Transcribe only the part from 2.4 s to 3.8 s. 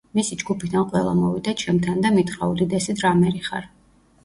უდიდესი დრამერი ხარ.